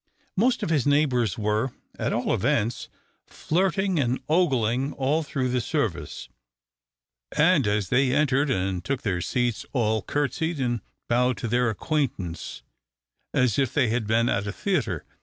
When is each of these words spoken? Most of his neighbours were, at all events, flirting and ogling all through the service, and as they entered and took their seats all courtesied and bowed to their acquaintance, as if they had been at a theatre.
Most 0.35 0.63
of 0.63 0.71
his 0.71 0.87
neighbours 0.87 1.37
were, 1.37 1.73
at 1.99 2.11
all 2.11 2.33
events, 2.33 2.89
flirting 3.27 3.99
and 3.99 4.19
ogling 4.27 4.93
all 4.93 5.21
through 5.21 5.49
the 5.49 5.61
service, 5.61 6.27
and 7.37 7.67
as 7.67 7.89
they 7.89 8.11
entered 8.11 8.49
and 8.49 8.83
took 8.83 9.03
their 9.03 9.21
seats 9.21 9.63
all 9.73 10.01
courtesied 10.01 10.59
and 10.59 10.81
bowed 11.07 11.37
to 11.37 11.47
their 11.47 11.69
acquaintance, 11.69 12.63
as 13.31 13.59
if 13.59 13.75
they 13.75 13.89
had 13.89 14.07
been 14.07 14.27
at 14.27 14.47
a 14.47 14.51
theatre. 14.51 15.05